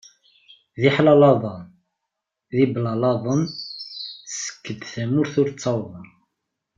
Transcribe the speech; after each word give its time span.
D 0.79 0.81
iḥlalaḍan 0.89 1.65
d 2.55 2.57
iblalaḍen 2.65 3.41
skedd 4.41 4.81
tamurt 4.91 5.33
ur 5.41 5.47
ttawḍen. 5.51 6.07